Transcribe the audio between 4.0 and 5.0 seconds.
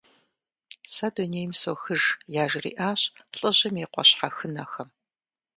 щхьэхынэхэм.